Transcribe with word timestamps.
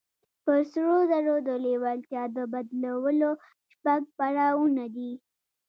پر 0.43 0.59
سرو 0.71 0.97
زرو 1.11 1.35
د 1.47 1.49
لېوالتیا 1.63 2.23
د 2.35 2.37
بدلولو 2.51 3.31
شپږ 3.73 4.01
پړاوونه 4.17 4.85
دي. 4.95 5.11